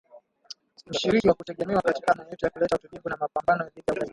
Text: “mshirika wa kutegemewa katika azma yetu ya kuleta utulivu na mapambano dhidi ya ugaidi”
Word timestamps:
“mshirika 0.89 1.29
wa 1.29 1.33
kutegemewa 1.33 1.81
katika 1.81 2.11
azma 2.11 2.25
yetu 2.29 2.45
ya 2.45 2.51
kuleta 2.51 2.75
utulivu 2.75 3.09
na 3.09 3.17
mapambano 3.17 3.63
dhidi 3.63 3.81
ya 3.87 3.93
ugaidi” 3.93 4.09